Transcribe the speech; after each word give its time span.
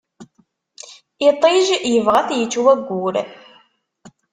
Iṭij 1.27 1.65
yebɣa 1.91 2.17
ad 2.21 2.27
t-yečč 2.29 2.53
wayyur. 2.63 3.15